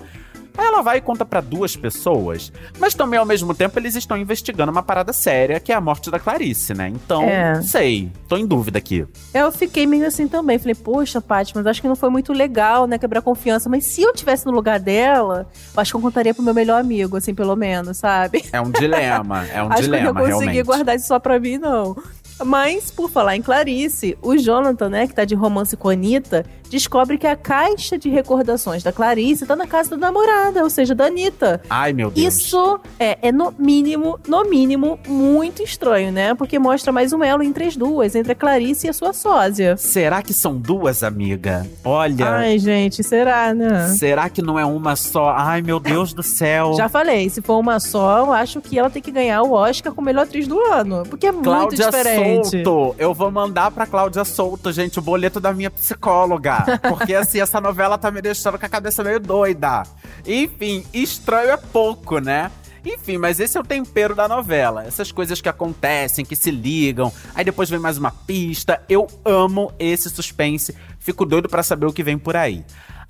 Aí 0.56 0.66
ela 0.66 0.82
vai 0.82 0.99
e 0.99 1.00
conta 1.00 1.25
pra 1.25 1.40
duas 1.40 1.75
pessoas, 1.76 2.52
mas 2.78 2.94
também 2.94 3.19
ao 3.19 3.25
mesmo 3.26 3.54
tempo 3.54 3.78
eles 3.78 3.94
estão 3.94 4.16
investigando 4.16 4.70
uma 4.70 4.82
parada 4.82 5.12
séria, 5.12 5.58
que 5.58 5.72
é 5.72 5.75
a 5.75 5.81
morte 5.81 6.10
da 6.10 6.19
Clarice, 6.19 6.75
né? 6.75 6.88
Então, 6.88 7.22
É. 7.22 7.55
não 7.55 7.62
sei, 7.62 8.10
tô 8.29 8.36
em 8.36 8.46
dúvida 8.46 8.79
aqui. 8.79 9.06
Eu 9.32 9.50
fiquei 9.50 9.86
meio 9.86 10.06
assim 10.06 10.29
também. 10.29 10.58
Falei, 10.58 10.74
poxa, 10.74 11.20
Paty, 11.20 11.53
mas 11.55 11.67
acho 11.67 11.81
que 11.81 11.88
não 11.88 11.96
foi 11.96 12.10
muito 12.10 12.32
legal, 12.32 12.86
né? 12.86 12.98
Quebrar 12.98 13.22
confiança. 13.22 13.69
Mas 13.69 13.84
se 13.86 14.03
eu 14.03 14.12
tivesse 14.12 14.44
no 14.46 14.53
lugar 14.53 14.79
dela, 14.79 15.46
eu 15.74 15.81
acho 15.81 15.93
que 15.93 15.96
eu 15.96 16.00
contaria 16.00 16.34
pro 16.34 16.43
meu 16.43 16.55
melhor 16.55 16.81
amigo, 16.81 17.17
assim, 17.17 17.34
pelo 17.34 17.56
menos, 17.56 17.96
sabe? 17.98 18.44
É 18.53 18.60
um 18.60 18.70
dilema, 18.70 19.46
é 19.46 19.62
um 19.62 19.69
acho 19.72 19.82
dilema, 19.82 20.03
que 20.03 20.08
eu 20.10 20.15
não 20.15 20.20
consegui 20.20 20.44
realmente. 20.53 20.62
guardar 20.67 20.96
isso 20.96 21.06
só 21.06 21.19
pra 21.19 21.38
mim, 21.41 21.58
não. 21.58 21.96
Mas, 22.44 22.91
por 22.91 23.10
falar 23.10 23.36
em 23.36 23.43
Clarice, 23.43 24.17
o 24.22 24.36
Jonathan, 24.36 24.89
né, 24.89 25.06
que 25.06 25.15
tá 25.15 25.24
de 25.24 25.34
romance 25.34 25.77
com 25.77 25.89
a 25.89 25.93
Anitta, 25.93 26.44
descobre 26.72 27.19
que 27.19 27.27
a 27.27 27.36
caixa 27.36 27.98
de 27.98 28.08
recordações 28.08 28.82
da 28.82 28.91
Clarice 28.91 29.44
tá 29.44 29.55
na 29.55 29.67
casa 29.67 29.91
da 29.91 29.96
namorada, 29.96 30.62
ou 30.62 30.70
seja, 30.70 30.94
da 30.94 31.06
Anitta. 31.06 31.60
Ai, 31.69 31.93
meu 31.93 32.10
Deus. 32.10 32.34
Isso 32.34 32.81
é, 32.98 33.19
é 33.29 33.31
no 33.31 33.55
mínimo, 33.58 34.19
no 34.27 34.43
mínimo, 34.44 34.98
muito 35.06 35.62
estranho, 35.62 36.10
né? 36.10 36.34
Porque 36.34 36.58
mostra 36.58 36.91
mais 36.91 37.12
um 37.12 37.22
elo 37.22 37.43
entre 37.43 37.65
as 37.65 37.77
duas, 37.77 38.15
entre 38.15 38.32
a 38.32 38.34
Clarice 38.34 38.86
e 38.86 38.91
a 38.91 38.93
sua 38.94 39.12
sósia. 39.12 39.77
Será 39.77 40.22
que 40.22 40.32
são 40.32 40.56
duas, 40.56 41.03
amiga? 41.03 41.67
Olha, 41.84 42.27
Ai, 42.27 42.58
gente, 42.58 43.05
será, 43.05 43.53
né? 43.53 43.89
será 43.89 44.31
que 44.31 44.41
não 44.41 44.58
é 44.58 44.65
uma 44.65 44.96
só? 44.96 45.34
Ai, 45.36 45.60
meu 45.60 45.79
Deus 45.79 46.15
do 46.15 46.22
céu. 46.22 46.72
Já 46.74 46.89
falei, 46.89 47.29
se 47.29 47.43
for 47.43 47.58
uma 47.58 47.79
só, 47.81 48.20
eu 48.20 48.32
acho 48.32 48.60
que 48.62 48.79
ela 48.79 48.89
tem 48.89 49.03
que 49.03 49.10
ganhar 49.10 49.43
o 49.43 49.53
Oscar 49.53 49.93
como 49.93 50.06
melhor 50.06 50.22
atriz 50.22 50.48
do 50.48 50.58
ano. 50.58 51.03
Porque 51.08 51.27
é 51.27 51.32
muito 51.32 51.44
Cláudia 51.44 51.91
diferente. 52.22 52.64
Souto. 52.64 52.96
Eu 52.98 53.12
vou 53.12 53.31
mandar 53.31 53.70
pra 53.70 53.86
Cláudia 53.86 54.24
Souto, 54.24 54.72
gente, 54.72 54.98
o 54.98 55.02
boleto 55.02 55.41
da 55.41 55.52
minha 55.52 55.70
psicóloga. 55.70 56.81
Porque, 56.88 57.14
assim, 57.14 57.41
essa 57.41 57.60
novela 57.60 57.98
tá 57.98 58.10
me 58.10 58.22
deixando 58.22 58.58
com 58.58 58.67
a 58.67 58.69
cabeça 58.69 59.02
meio 59.02 59.20
doida. 59.20 59.82
Enfim, 60.26 60.84
estranho 60.93 61.50
é 61.50 61.56
pouco, 61.56 62.19
né? 62.19 62.50
Enfim, 62.84 63.17
mas 63.17 63.38
esse 63.38 63.56
é 63.56 63.60
o 63.60 63.64
tempero 63.64 64.14
da 64.14 64.26
novela. 64.26 64.84
Essas 64.84 65.12
coisas 65.12 65.41
que 65.41 65.48
acontecem, 65.48 66.24
que 66.24 66.34
se 66.34 66.50
ligam, 66.50 67.12
aí 67.34 67.44
depois 67.44 67.70
vem 67.70 67.79
mais 67.79 67.96
uma 67.96 68.10
pista. 68.10 68.82
Eu 68.88 69.06
amo 69.24 69.72
esse 69.79 70.10
suspense. 70.10 70.76
Fico 70.98 71.24
doido 71.24 71.48
pra 71.48 71.62
saber 71.62 71.86
o 71.86 71.93
que 71.93 72.02
vem 72.02 72.19
por 72.19 72.36
aí. 72.36 72.64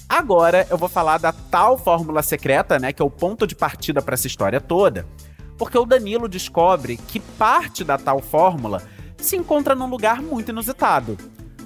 Agora 0.09 0.66
eu 0.69 0.76
vou 0.76 0.90
falar 0.90 1.16
da 1.16 1.33
tal 1.33 1.78
fórmula 1.78 2.23
secreta, 2.23 2.78
né, 2.78 2.92
que 2.92 3.00
é 3.00 3.04
o 3.04 3.11
ponto 3.11 3.47
de 3.47 3.54
partida 3.54 4.02
pra 4.02 4.12
essa 4.12 4.26
história 4.26 4.61
toda. 4.61 5.07
Porque 5.57 5.78
o 5.78 5.87
Danilo 5.87 6.28
descobre 6.28 6.97
que 6.97 7.19
parte 7.19 7.83
da 7.83 7.97
tal 7.97 8.21
fórmula 8.21 8.83
se 9.26 9.37
encontra 9.37 9.75
num 9.75 9.87
lugar 9.88 10.21
muito 10.23 10.50
inusitado. 10.50 11.17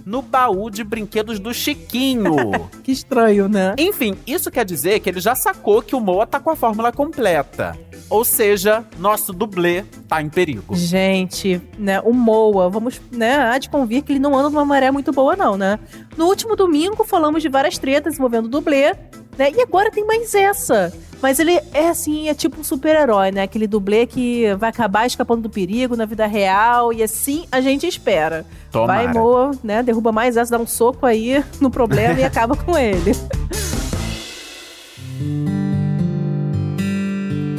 no 0.04 0.22
baú 0.22 0.70
de 0.70 0.84
brinquedos 0.84 1.40
do 1.40 1.52
Chiquinho. 1.52 2.36
Que 2.84 2.92
estranho, 2.92 3.48
né? 3.48 3.74
Enfim, 3.76 4.16
isso 4.24 4.48
quer 4.52 4.64
dizer 4.64 5.00
que 5.00 5.10
ele 5.10 5.18
já 5.18 5.34
sacou 5.34 5.82
que 5.82 5.96
o 5.96 6.00
Moa 6.00 6.24
tá 6.24 6.38
com 6.38 6.48
a 6.50 6.54
fórmula 6.54 6.92
completa. 6.92 7.76
Ou 8.08 8.24
seja, 8.24 8.84
nosso 9.00 9.32
dublê 9.32 9.82
tá 10.06 10.22
em 10.22 10.28
perigo. 10.28 10.76
Gente, 10.76 11.60
né, 11.76 12.00
o 12.02 12.12
Moa, 12.12 12.68
vamos, 12.70 13.00
né, 13.10 13.34
há 13.36 13.58
de 13.58 13.68
convir 13.68 14.04
que 14.04 14.12
ele 14.12 14.20
não 14.20 14.38
anda 14.38 14.48
numa 14.48 14.64
maré 14.64 14.92
muito 14.92 15.10
boa 15.10 15.34
não, 15.34 15.56
né? 15.56 15.80
No 16.16 16.26
último 16.26 16.54
domingo 16.54 17.02
falamos 17.04 17.42
de 17.42 17.48
várias 17.48 17.76
tretas 17.76 18.14
envolvendo 18.14 18.46
o 18.46 18.48
dublê, 18.48 18.94
né? 19.36 19.50
E 19.52 19.60
agora 19.60 19.90
tem 19.90 20.06
mais 20.06 20.32
essa. 20.36 20.92
Mas 21.26 21.40
ele 21.40 21.60
é 21.74 21.88
assim, 21.88 22.28
é 22.28 22.34
tipo 22.34 22.60
um 22.60 22.62
super-herói, 22.62 23.32
né? 23.32 23.42
Aquele 23.42 23.66
dublê 23.66 24.06
que 24.06 24.54
vai 24.60 24.70
acabar 24.70 25.08
escapando 25.08 25.42
do 25.42 25.50
perigo 25.50 25.96
na 25.96 26.04
vida 26.04 26.24
real 26.24 26.92
e 26.92 27.02
assim 27.02 27.46
a 27.50 27.60
gente 27.60 27.84
espera. 27.84 28.46
Tomara. 28.70 29.02
Vai, 29.02 29.12
Moa, 29.12 29.50
né? 29.60 29.82
Derruba 29.82 30.12
mais 30.12 30.36
essa, 30.36 30.56
dá 30.56 30.62
um 30.62 30.68
soco 30.68 31.04
aí 31.04 31.44
no 31.60 31.68
problema 31.68 32.20
e 32.20 32.22
acaba 32.22 32.54
com 32.54 32.78
ele. 32.78 33.10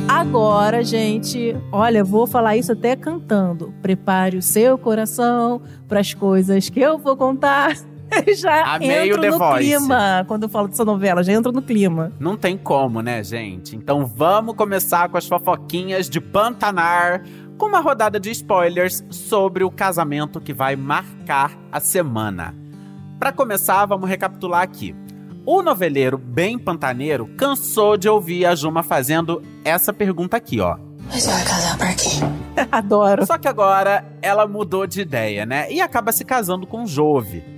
Agora, 0.08 0.82
gente, 0.82 1.54
olha, 1.70 2.06
vou 2.06 2.26
falar 2.26 2.56
isso 2.56 2.72
até 2.72 2.96
cantando. 2.96 3.74
Prepare 3.82 4.38
o 4.38 4.42
seu 4.42 4.78
coração 4.78 5.62
para 5.90 6.00
as 6.00 6.14
coisas 6.14 6.70
que 6.70 6.80
eu 6.80 6.98
vou 6.98 7.18
contar. 7.18 7.76
já 8.36 8.76
Amei 8.76 9.10
entro 9.10 9.22
no 9.32 9.38
Voice. 9.38 9.64
clima 9.64 10.26
quando 10.28 10.44
eu 10.44 10.50
falo 10.50 10.68
dessa 10.68 10.86
novela, 10.86 11.24
já 11.24 11.34
entro 11.34 11.52
no 11.52 11.62
clima. 11.62 12.12
Não 12.20 12.38
tem 12.38 12.58
como, 12.58 13.02
né, 13.02 13.24
gente? 13.24 13.76
Então 13.76 14.06
vamos 14.06 14.56
começar 14.56 15.10
com 15.10 15.18
as 15.18 15.28
fofoquinhas 15.28 16.10
de 16.10 16.20
Pantanar, 16.22 17.24
com 17.58 17.66
uma 17.66 17.80
rodada 17.80 18.20
de 18.20 18.32
spoilers 18.32 19.04
sobre 19.10 19.64
o 19.64 19.72
casamento 19.72 20.40
que 20.40 20.54
vai 20.54 20.76
marcar 20.76 21.52
a 21.72 21.80
semana. 21.80 22.56
Pra 23.20 23.32
começar, 23.32 23.86
vamos 23.86 24.08
recapitular 24.10 24.62
aqui. 24.62 24.96
O 25.46 25.62
noveleiro 25.62 26.18
bem 26.18 26.60
pantaneiro 26.60 27.28
cansou 27.38 27.98
de 27.98 28.08
ouvir 28.10 28.46
a 28.46 28.54
Juma 28.54 28.84
fazendo 28.84 29.42
essa 29.64 29.94
pergunta 29.94 30.38
aqui, 30.38 30.60
ó. 30.60 30.78
Mas 31.10 31.26
vai 31.26 31.44
casar 31.46 31.78
por 31.78 31.88
quê? 31.96 32.68
Adoro. 32.72 33.26
Só 33.26 33.38
que 33.38 33.48
agora 33.48 34.06
ela 34.22 34.46
mudou 34.46 34.86
de 34.86 35.02
ideia, 35.02 35.46
né? 35.46 35.72
E 35.72 35.80
acaba 35.80 36.12
se 36.12 36.26
casando 36.26 36.68
com 36.68 36.84
o 36.84 36.88
Jove. 36.88 37.57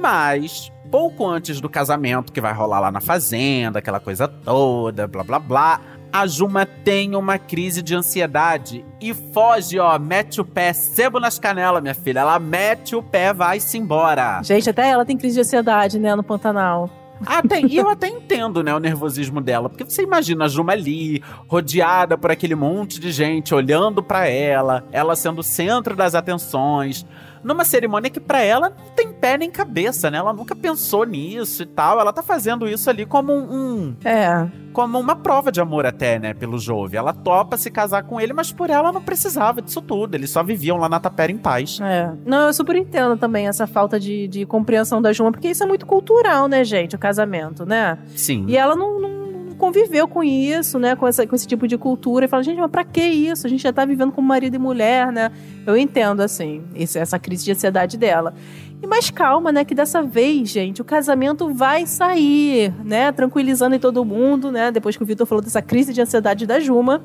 Mas, 0.00 0.72
pouco 0.90 1.26
antes 1.26 1.60
do 1.60 1.68
casamento 1.68 2.32
que 2.32 2.40
vai 2.40 2.54
rolar 2.54 2.80
lá 2.80 2.90
na 2.90 3.00
fazenda, 3.02 3.80
aquela 3.80 4.00
coisa 4.00 4.26
toda, 4.26 5.06
blá 5.06 5.22
blá 5.22 5.38
blá, 5.38 5.80
a 6.10 6.26
Juma 6.26 6.64
tem 6.64 7.14
uma 7.14 7.38
crise 7.38 7.82
de 7.82 7.94
ansiedade 7.94 8.82
e 8.98 9.12
foge, 9.12 9.78
ó, 9.78 9.98
mete 9.98 10.40
o 10.40 10.44
pé, 10.44 10.72
sebo 10.72 11.20
nas 11.20 11.38
canelas, 11.38 11.82
minha 11.82 11.94
filha. 11.94 12.20
Ela 12.20 12.38
mete 12.38 12.96
o 12.96 13.02
pé, 13.02 13.32
vai-se 13.34 13.76
embora. 13.76 14.42
Gente, 14.42 14.70
até 14.70 14.88
ela 14.88 15.04
tem 15.04 15.18
crise 15.18 15.34
de 15.34 15.40
ansiedade, 15.42 15.98
né, 15.98 16.16
no 16.16 16.22
Pantanal. 16.22 16.88
Ah, 17.26 17.42
tem. 17.42 17.66
E 17.66 17.76
eu 17.76 17.86
até 17.90 18.08
entendo, 18.08 18.62
né, 18.62 18.74
o 18.74 18.80
nervosismo 18.80 19.40
dela. 19.40 19.68
Porque 19.68 19.84
você 19.84 20.02
imagina 20.02 20.46
a 20.46 20.48
Juma 20.48 20.72
ali, 20.72 21.22
rodeada 21.46 22.16
por 22.16 22.30
aquele 22.30 22.54
monte 22.54 22.98
de 22.98 23.12
gente, 23.12 23.54
olhando 23.54 24.02
pra 24.02 24.26
ela, 24.26 24.84
ela 24.90 25.14
sendo 25.14 25.40
o 25.40 25.44
centro 25.44 25.94
das 25.94 26.14
atenções. 26.14 27.04
Numa 27.42 27.64
cerimônia 27.64 28.10
que 28.10 28.20
pra 28.20 28.40
ela 28.42 28.70
não 28.70 28.94
tem 28.94 29.12
pé 29.12 29.38
nem 29.38 29.50
cabeça, 29.50 30.10
né? 30.10 30.18
Ela 30.18 30.32
nunca 30.32 30.54
pensou 30.54 31.04
nisso 31.04 31.62
e 31.62 31.66
tal. 31.66 31.98
Ela 32.00 32.12
tá 32.12 32.22
fazendo 32.22 32.68
isso 32.68 32.88
ali 32.90 33.06
como 33.06 33.32
um, 33.32 33.54
um- 33.54 33.96
É. 34.04 34.46
como 34.72 34.98
uma 34.98 35.16
prova 35.16 35.50
de 35.50 35.60
amor 35.60 35.84
até, 35.86 36.18
né, 36.18 36.32
pelo 36.34 36.58
Jove. 36.58 36.96
Ela 36.96 37.12
topa 37.12 37.56
se 37.56 37.70
casar 37.70 38.02
com 38.04 38.20
ele, 38.20 38.32
mas 38.32 38.52
por 38.52 38.70
ela 38.70 38.92
não 38.92 39.02
precisava 39.02 39.60
disso 39.62 39.80
tudo. 39.80 40.14
Eles 40.14 40.30
só 40.30 40.42
viviam 40.42 40.76
lá 40.76 40.88
na 40.88 41.00
Tapera 41.00 41.32
em 41.32 41.38
paz. 41.38 41.78
É. 41.82 42.10
Não, 42.26 42.46
eu 42.48 42.52
super 42.52 42.76
entendo 42.76 43.16
também 43.16 43.48
essa 43.48 43.66
falta 43.66 43.98
de, 43.98 44.28
de 44.28 44.44
compreensão 44.46 45.00
da 45.02 45.12
Juma, 45.12 45.32
porque 45.32 45.48
isso 45.48 45.62
é 45.62 45.66
muito 45.66 45.86
cultural, 45.86 46.46
né, 46.46 46.62
gente? 46.64 46.94
O 46.94 46.98
casamento, 46.98 47.64
né? 47.66 47.98
Sim. 48.14 48.44
E 48.48 48.56
ela 48.56 48.76
não- 48.76 49.00
não 49.00 49.19
conviveu 49.60 50.08
com 50.08 50.24
isso, 50.24 50.78
né? 50.78 50.96
Com, 50.96 51.06
essa, 51.06 51.26
com 51.26 51.36
esse 51.36 51.46
tipo 51.46 51.68
de 51.68 51.76
cultura. 51.76 52.24
E 52.24 52.28
fala, 52.28 52.42
gente, 52.42 52.58
mas 52.58 52.70
pra 52.70 52.82
que 52.82 53.02
isso? 53.02 53.46
A 53.46 53.50
gente 53.50 53.62
já 53.62 53.72
tá 53.72 53.84
vivendo 53.84 54.10
como 54.10 54.26
marido 54.26 54.56
e 54.56 54.58
mulher, 54.58 55.12
né? 55.12 55.30
Eu 55.66 55.76
entendo, 55.76 56.22
assim, 56.22 56.64
essa 56.74 57.18
crise 57.18 57.44
de 57.44 57.52
ansiedade 57.52 57.98
dela. 57.98 58.34
E 58.82 58.86
mais 58.86 59.10
calma, 59.10 59.52
né? 59.52 59.62
Que 59.62 59.74
dessa 59.74 60.02
vez, 60.02 60.48
gente, 60.48 60.80
o 60.80 60.84
casamento 60.84 61.52
vai 61.52 61.86
sair, 61.86 62.72
né? 62.82 63.12
Tranquilizando 63.12 63.76
em 63.76 63.78
todo 63.78 64.04
mundo, 64.04 64.50
né? 64.50 64.72
Depois 64.72 64.96
que 64.96 65.02
o 65.02 65.06
Vitor 65.06 65.26
falou 65.26 65.44
dessa 65.44 65.60
crise 65.60 65.92
de 65.92 66.00
ansiedade 66.00 66.46
da 66.46 66.58
Juma. 66.58 67.02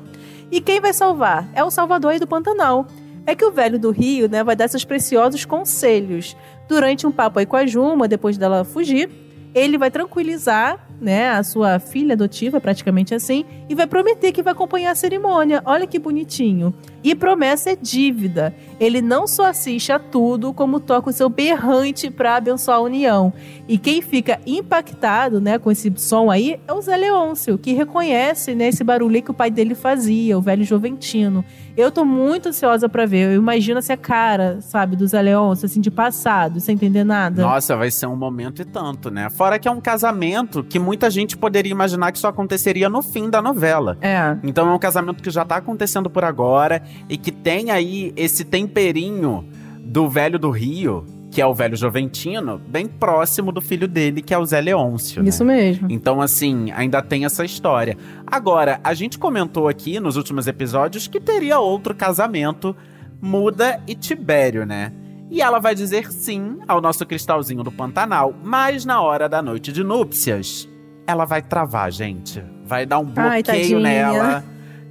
E 0.50 0.60
quem 0.60 0.80
vai 0.80 0.94
salvar? 0.94 1.48
É 1.54 1.62
o 1.62 1.70
Salvador 1.70 2.12
aí 2.12 2.18
do 2.18 2.26
Pantanal. 2.26 2.86
É 3.26 3.34
que 3.34 3.44
o 3.44 3.50
velho 3.50 3.78
do 3.78 3.90
Rio, 3.90 4.28
né, 4.28 4.44
vai 4.44 4.54
dar 4.54 4.68
seus 4.68 4.84
preciosos 4.84 5.44
conselhos. 5.44 6.36
Durante 6.68 7.06
um 7.06 7.12
papo 7.12 7.40
aí 7.40 7.46
com 7.46 7.56
a 7.56 7.66
Juma, 7.66 8.08
depois 8.08 8.38
dela 8.38 8.64
fugir, 8.64 9.10
ele 9.52 9.76
vai 9.76 9.90
tranquilizar, 9.90 10.85
né, 11.00 11.30
a 11.30 11.42
sua 11.42 11.78
filha 11.78 12.14
adotiva, 12.14 12.60
praticamente 12.60 13.14
assim, 13.14 13.44
e 13.68 13.74
vai 13.74 13.86
prometer 13.86 14.32
que 14.32 14.42
vai 14.42 14.52
acompanhar 14.52 14.92
a 14.92 14.94
cerimônia. 14.94 15.62
Olha 15.64 15.86
que 15.86 15.98
bonitinho. 15.98 16.74
E 17.02 17.14
promessa 17.14 17.70
é 17.70 17.76
dívida. 17.76 18.54
Ele 18.80 19.00
não 19.00 19.26
só 19.26 19.46
assiste 19.46 19.92
a 19.92 19.98
tudo, 19.98 20.52
como 20.52 20.80
toca 20.80 21.10
o 21.10 21.12
seu 21.12 21.28
berrante 21.28 22.10
para 22.10 22.36
abençoar 22.36 22.78
a 22.78 22.80
união. 22.80 23.32
E 23.68 23.78
quem 23.78 24.02
fica 24.02 24.40
impactado, 24.46 25.40
né, 25.40 25.58
com 25.58 25.70
esse 25.70 25.92
som 25.96 26.30
aí 26.30 26.58
é 26.66 26.72
o 26.72 26.80
Zé 26.80 26.96
Leôncio, 26.96 27.58
que 27.58 27.72
reconhece, 27.72 28.54
né, 28.54 28.68
esse 28.68 28.82
barulho 28.82 29.22
que 29.22 29.30
o 29.30 29.34
pai 29.34 29.50
dele 29.50 29.74
fazia, 29.74 30.36
o 30.36 30.42
velho 30.42 30.64
Joventino. 30.64 31.44
Eu 31.76 31.90
tô 31.90 32.04
muito 32.04 32.48
ansiosa 32.48 32.88
para 32.88 33.04
ver. 33.04 33.32
Eu 33.32 33.34
imagino 33.34 33.78
assim 33.78 33.92
a 33.92 33.96
cara, 33.96 34.60
sabe, 34.62 34.96
do 34.96 35.06
Zé 35.06 35.20
Leôncio, 35.20 35.66
assim, 35.66 35.80
de 35.80 35.90
passado, 35.90 36.58
sem 36.58 36.74
entender 36.74 37.04
nada. 37.04 37.42
Nossa, 37.42 37.76
vai 37.76 37.90
ser 37.90 38.06
um 38.06 38.16
momento 38.16 38.62
e 38.62 38.64
tanto, 38.64 39.10
né? 39.10 39.28
Fora 39.28 39.58
que 39.58 39.68
é 39.68 39.70
um 39.70 39.80
casamento 39.80 40.64
que 40.64 40.78
muita 40.78 41.10
gente 41.10 41.36
poderia 41.36 41.70
imaginar 41.70 42.12
que 42.12 42.18
só 42.18 42.28
aconteceria 42.28 42.88
no 42.88 43.02
fim 43.02 43.28
da 43.28 43.42
novela. 43.42 43.98
É. 44.00 44.36
Então 44.42 44.68
é 44.68 44.72
um 44.72 44.78
casamento 44.78 45.22
que 45.22 45.30
já 45.30 45.44
tá 45.44 45.56
acontecendo 45.56 46.08
por 46.08 46.24
agora 46.24 46.82
e 47.08 47.18
que 47.18 47.30
tem 47.30 47.70
aí 47.70 48.12
esse 48.16 48.44
temperinho 48.44 49.46
do 49.80 50.08
velho 50.08 50.38
do 50.38 50.50
Rio, 50.50 51.04
que 51.36 51.42
é 51.42 51.46
o 51.46 51.52
velho 51.52 51.76
Joventino, 51.76 52.58
bem 52.66 52.86
próximo 52.86 53.52
do 53.52 53.60
filho 53.60 53.86
dele, 53.86 54.22
que 54.22 54.32
é 54.32 54.38
o 54.38 54.46
Zé 54.46 54.58
Leôncio. 54.58 55.22
né? 55.22 55.28
Isso 55.28 55.44
mesmo. 55.44 55.86
Então, 55.90 56.22
assim, 56.22 56.72
ainda 56.74 57.02
tem 57.02 57.26
essa 57.26 57.44
história. 57.44 57.94
Agora, 58.26 58.80
a 58.82 58.94
gente 58.94 59.18
comentou 59.18 59.68
aqui 59.68 60.00
nos 60.00 60.16
últimos 60.16 60.46
episódios 60.46 61.06
que 61.06 61.20
teria 61.20 61.58
outro 61.58 61.94
casamento, 61.94 62.74
Muda 63.20 63.82
e 63.86 63.94
Tibério, 63.94 64.64
né? 64.64 64.90
E 65.30 65.42
ela 65.42 65.58
vai 65.58 65.74
dizer 65.74 66.10
sim 66.10 66.56
ao 66.66 66.80
nosso 66.80 67.04
cristalzinho 67.04 67.62
do 67.62 67.70
Pantanal, 67.70 68.34
mas 68.42 68.86
na 68.86 69.02
hora 69.02 69.28
da 69.28 69.42
noite 69.42 69.70
de 69.72 69.84
núpcias, 69.84 70.66
ela 71.06 71.26
vai 71.26 71.42
travar, 71.42 71.92
gente. 71.92 72.42
Vai 72.64 72.86
dar 72.86 72.98
um 72.98 73.12
Ai, 73.14 73.42
bloqueio 73.42 73.42
tadinha. 73.42 73.80
nela, 73.80 74.44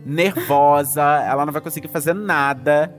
nervosa, 0.06 1.02
ela 1.28 1.44
não 1.44 1.52
vai 1.52 1.64
conseguir 1.64 1.88
fazer 1.88 2.14
nada. 2.14 2.94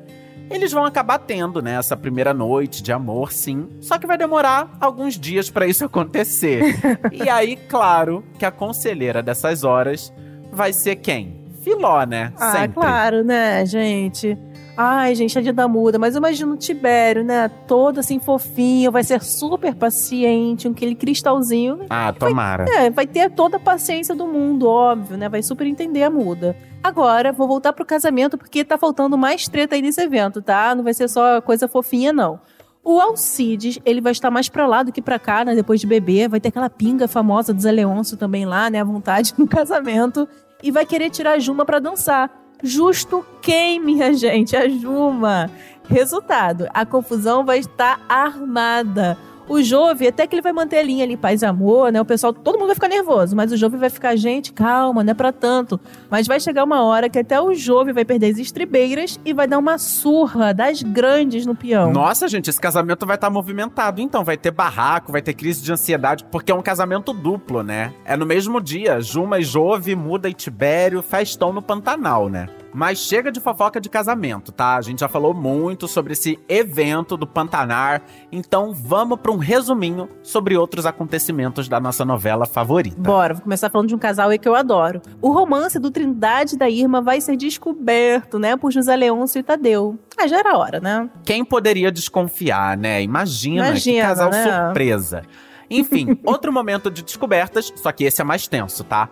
Eles 0.50 0.72
vão 0.72 0.84
acabar 0.84 1.18
tendo, 1.18 1.60
né, 1.60 1.74
essa 1.76 1.96
primeira 1.96 2.32
noite 2.32 2.82
de 2.82 2.92
amor, 2.92 3.32
sim. 3.32 3.68
Só 3.80 3.98
que 3.98 4.06
vai 4.06 4.16
demorar 4.16 4.76
alguns 4.80 5.18
dias 5.18 5.50
pra 5.50 5.66
isso 5.66 5.84
acontecer. 5.84 6.76
e 7.12 7.28
aí, 7.28 7.56
claro, 7.56 8.24
que 8.38 8.44
a 8.44 8.50
conselheira 8.50 9.22
dessas 9.22 9.64
horas 9.64 10.12
vai 10.52 10.72
ser 10.72 10.96
quem? 10.96 11.44
Filó, 11.62 12.04
né? 12.04 12.32
Ah, 12.38 12.52
Sempre. 12.52 12.74
claro, 12.74 13.24
né, 13.24 13.66
gente? 13.66 14.38
Ai, 14.76 15.14
gente, 15.14 15.38
a 15.38 15.40
Dida 15.40 15.66
muda, 15.66 15.98
mas 15.98 16.14
eu 16.14 16.18
imagino 16.18 16.52
o 16.52 16.56
Tibério, 16.56 17.24
né? 17.24 17.48
Todo 17.66 17.98
assim 17.98 18.20
fofinho, 18.20 18.92
vai 18.92 19.02
ser 19.02 19.22
super 19.22 19.74
paciente, 19.74 20.68
aquele 20.68 20.94
cristalzinho. 20.94 21.80
Ah, 21.88 22.12
tomara. 22.12 22.66
É, 22.68 22.90
vai 22.90 23.06
ter 23.06 23.30
toda 23.30 23.56
a 23.56 23.60
paciência 23.60 24.14
do 24.14 24.26
mundo, 24.26 24.68
óbvio, 24.68 25.16
né? 25.16 25.28
Vai 25.30 25.42
super 25.42 25.66
entender 25.66 26.02
a 26.02 26.10
muda. 26.10 26.54
Agora, 26.82 27.32
vou 27.32 27.48
voltar 27.48 27.72
pro 27.72 27.86
casamento 27.86 28.36
porque 28.36 28.62
tá 28.64 28.76
faltando 28.76 29.16
mais 29.16 29.48
treta 29.48 29.74
aí 29.74 29.82
nesse 29.82 30.02
evento, 30.02 30.42
tá? 30.42 30.74
Não 30.74 30.84
vai 30.84 30.92
ser 30.92 31.08
só 31.08 31.40
coisa 31.40 31.66
fofinha, 31.66 32.12
não. 32.12 32.38
O 32.84 33.00
Alcides, 33.00 33.80
ele 33.84 34.00
vai 34.00 34.12
estar 34.12 34.30
mais 34.30 34.48
pra 34.48 34.66
lá 34.66 34.84
do 34.84 34.92
que 34.92 35.02
pra 35.02 35.18
cá, 35.18 35.44
né? 35.44 35.56
Depois 35.56 35.80
de 35.80 35.86
beber. 35.88 36.28
Vai 36.28 36.38
ter 36.38 36.50
aquela 36.50 36.70
pinga 36.70 37.08
famosa 37.08 37.52
do 37.52 37.60
Zé 37.60 37.72
Leôncio 37.72 38.16
também 38.16 38.44
lá, 38.44 38.70
né? 38.70 38.80
À 38.80 38.84
vontade 38.84 39.34
no 39.38 39.48
casamento. 39.48 40.28
E 40.62 40.70
vai 40.70 40.86
querer 40.86 41.10
tirar 41.10 41.32
a 41.32 41.38
Juma 41.38 41.64
pra 41.64 41.80
dançar. 41.80 42.30
Justo 42.62 43.24
quem, 43.42 43.78
minha 43.80 44.12
gente? 44.14 44.56
A 44.56 44.68
Juma. 44.68 45.50
Resultado: 45.88 46.68
a 46.74 46.84
confusão 46.84 47.44
vai 47.44 47.58
estar 47.58 48.00
armada. 48.08 49.16
O 49.48 49.62
Jove, 49.62 50.08
até 50.08 50.26
que 50.26 50.34
ele 50.34 50.42
vai 50.42 50.52
manter 50.52 50.78
a 50.78 50.82
linha 50.82 51.04
ali, 51.04 51.16
paz 51.16 51.42
e 51.42 51.46
amor, 51.46 51.92
né? 51.92 52.00
O 52.00 52.04
pessoal, 52.04 52.32
todo 52.32 52.58
mundo 52.58 52.66
vai 52.66 52.74
ficar 52.74 52.88
nervoso, 52.88 53.36
mas 53.36 53.52
o 53.52 53.56
Jove 53.56 53.76
vai 53.76 53.88
ficar, 53.88 54.16
gente, 54.16 54.52
calma, 54.52 55.04
não 55.04 55.12
é 55.12 55.14
pra 55.14 55.30
tanto. 55.30 55.78
Mas 56.10 56.26
vai 56.26 56.40
chegar 56.40 56.64
uma 56.64 56.82
hora 56.82 57.08
que 57.08 57.18
até 57.18 57.40
o 57.40 57.54
Jove 57.54 57.92
vai 57.92 58.04
perder 58.04 58.32
as 58.32 58.38
estribeiras 58.38 59.20
e 59.24 59.32
vai 59.32 59.46
dar 59.46 59.58
uma 59.58 59.78
surra 59.78 60.52
das 60.52 60.82
grandes 60.82 61.46
no 61.46 61.54
peão. 61.54 61.92
Nossa, 61.92 62.26
gente, 62.26 62.50
esse 62.50 62.60
casamento 62.60 63.06
vai 63.06 63.14
estar 63.14 63.30
movimentado. 63.30 64.00
Então, 64.00 64.24
vai 64.24 64.36
ter 64.36 64.50
barraco, 64.50 65.12
vai 65.12 65.22
ter 65.22 65.34
crise 65.34 65.62
de 65.62 65.72
ansiedade, 65.72 66.24
porque 66.24 66.50
é 66.50 66.54
um 66.54 66.62
casamento 66.62 67.12
duplo, 67.12 67.62
né? 67.62 67.92
É 68.04 68.16
no 68.16 68.26
mesmo 68.26 68.60
dia. 68.60 69.00
Juma 69.00 69.38
e 69.38 69.42
Jove, 69.42 69.94
Muda 69.94 70.28
e 70.28 70.34
Tibério, 70.34 71.02
festão 71.02 71.52
no 71.52 71.62
Pantanal, 71.62 72.28
né? 72.28 72.48
Mas 72.76 72.98
chega 72.98 73.32
de 73.32 73.40
fofoca 73.40 73.80
de 73.80 73.88
casamento, 73.88 74.52
tá? 74.52 74.76
A 74.76 74.82
gente 74.82 75.00
já 75.00 75.08
falou 75.08 75.32
muito 75.32 75.88
sobre 75.88 76.12
esse 76.12 76.38
evento 76.46 77.16
do 77.16 77.26
Pantanar, 77.26 78.02
então 78.30 78.70
vamos 78.74 79.18
para 79.18 79.32
um 79.32 79.38
resuminho 79.38 80.10
sobre 80.22 80.58
outros 80.58 80.84
acontecimentos 80.84 81.70
da 81.70 81.80
nossa 81.80 82.04
novela 82.04 82.44
favorita. 82.44 83.00
Bora, 83.00 83.32
vou 83.32 83.44
começar 83.44 83.70
falando 83.70 83.88
de 83.88 83.94
um 83.94 83.98
casal 83.98 84.28
aí 84.28 84.38
que 84.38 84.46
eu 84.46 84.54
adoro. 84.54 85.00
O 85.22 85.32
romance 85.32 85.78
do 85.78 85.90
Trindade 85.90 86.54
e 86.54 86.58
da 86.58 86.68
Irma 86.68 87.00
vai 87.00 87.18
ser 87.18 87.34
descoberto, 87.34 88.38
né, 88.38 88.58
por 88.58 88.70
José 88.70 88.94
Leôncio 88.94 89.38
e 89.38 89.42
Tadeu. 89.42 89.98
Ah, 90.14 90.26
já 90.26 90.38
era 90.38 90.58
hora, 90.58 90.78
né? 90.78 91.08
Quem 91.24 91.46
poderia 91.46 91.90
desconfiar, 91.90 92.76
né? 92.76 93.02
Imagina, 93.02 93.68
Imagina, 93.68 94.02
que 94.02 94.06
casal 94.06 94.30
né? 94.30 94.66
surpresa. 94.66 95.22
Enfim, 95.70 96.18
outro 96.24 96.52
momento 96.52 96.90
de 96.90 97.02
descobertas, 97.02 97.72
só 97.74 97.90
que 97.90 98.04
esse 98.04 98.20
é 98.20 98.24
mais 98.24 98.46
tenso, 98.46 98.84
tá? 98.84 99.08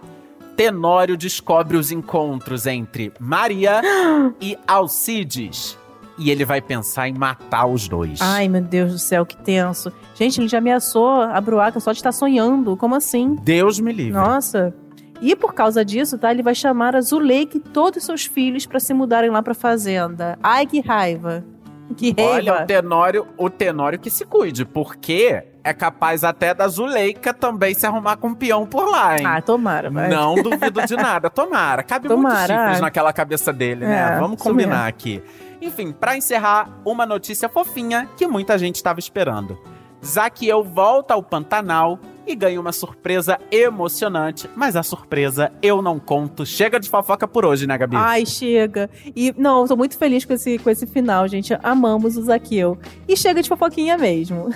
Tenório 0.56 1.16
descobre 1.16 1.76
os 1.76 1.90
encontros 1.90 2.66
entre 2.66 3.12
Maria 3.18 3.80
e 4.40 4.56
Alcides. 4.66 5.78
E 6.16 6.30
ele 6.30 6.44
vai 6.44 6.61
pensar 6.61 7.08
em 7.08 7.14
matar 7.14 7.66
os 7.66 7.88
dois. 7.88 8.20
Ai, 8.23 8.49
meu 8.49 8.62
Deus 8.62 8.92
do 8.92 8.99
céu, 8.99 9.26
que 9.26 9.37
tenso. 9.37 9.92
Gente, 10.14 10.40
ele 10.40 10.46
já 10.46 10.58
ameaçou 10.58 11.20
a 11.23 11.40
Bruaca 11.40 11.80
só 11.80 11.90
de 11.90 11.99
estar 11.99 12.12
sonhando. 12.12 12.76
Como 12.76 12.94
assim? 12.94 13.34
Deus 13.42 13.80
me 13.80 13.92
livre. 13.92 14.12
Nossa. 14.12 14.73
E 15.20 15.34
por 15.34 15.54
causa 15.54 15.84
disso, 15.84 16.16
tá? 16.18 16.30
Ele 16.30 16.42
vai 16.42 16.54
chamar 16.54 16.94
a 16.94 17.00
Zuleika 17.00 17.56
e 17.56 17.61
todos 17.61 17.99
os 17.99 18.04
seus 18.04 18.26
filhos 18.26 18.64
pra 18.66 18.78
se 18.78 18.94
mudarem 18.94 19.30
lá 19.30 19.42
pra 19.42 19.54
fazenda. 19.54 20.38
Ai, 20.42 20.66
que 20.66 20.80
raiva. 20.80 21.44
Que 21.97 22.14
Olha, 22.19 22.62
o 22.62 22.67
Tenório, 22.67 23.26
o 23.37 23.50
Tenório 23.50 23.99
que 23.99 24.11
se 24.11 24.25
cuide, 24.25 24.64
porque 24.64 25.45
é 25.62 25.73
capaz 25.73 26.25
até 26.25 26.55
da 26.55 26.67
Zuleika 26.67 27.33
também 27.33 27.75
se 27.75 27.87
arrumar 27.87 28.17
com 28.17 28.29
um 28.29 28.35
peão 28.35 28.67
por 28.67 28.88
lá, 28.88 29.19
hein? 29.19 29.26
Ah, 29.26 29.41
tomara, 29.41 29.91
vai. 29.91 30.09
Não 30.09 30.35
duvido 30.43 30.85
de 30.87 30.97
nada. 30.97 31.31
Tomara. 31.31 31.83
Cabe 31.83 32.09
muitos 32.09 32.25
Tomara, 32.25 32.55
chifres 32.55 32.79
ah. 32.79 32.83
naquela 32.83 33.12
cabeça 33.12 33.53
dele, 33.53 33.87
né? 33.87 34.14
É, 34.17 34.19
Vamos 34.19 34.38
isso 34.38 34.49
combinar 34.49 34.87
aqui. 34.87 35.23
Enfim, 35.61 35.93
pra 35.93 36.17
encerrar, 36.17 36.69
uma 36.85 37.07
notícia 37.07 37.49
fofinha 37.49 38.09
que 38.17 38.26
muita 38.26 38.59
gente 38.59 38.76
estava 38.76 38.99
esperando. 38.99 39.59
Zaqueu 40.05 40.62
volta 40.62 41.14
ao 41.14 41.23
Pantanal 41.23 41.99
e 42.26 42.35
ganha 42.35 42.61
uma 42.61 42.73
surpresa 42.73 43.38
emocionante, 43.50 44.49
mas 44.57 44.76
a 44.76 44.83
surpresa 44.83 45.52
eu 45.62 45.83
não 45.83 45.99
conto. 45.99 46.47
Chega 46.47 46.81
de 46.81 46.88
fofoca 46.88 47.26
por 47.26 47.45
hoje, 47.45 47.66
né, 47.66 47.76
Gabi? 47.76 47.97
Ai, 47.97 48.25
chega. 48.26 48.88
E, 49.14 49.35
não, 49.37 49.62
eu 49.62 49.69
tô 49.69 49.76
muito 49.76 49.97
feliz 49.99 50.25
com 50.25 50.33
esse, 50.33 50.59
com 50.59 50.71
esse 50.71 50.87
final, 50.87 51.26
gente. 51.28 51.57
Amamos 51.62 52.16
o 52.16 52.23
Zaqueu. 52.23 52.78
E 53.09 53.16
chega 53.16 53.43
de 53.43 53.49
fofoquinha 53.49 53.99
mesmo. 53.99 54.49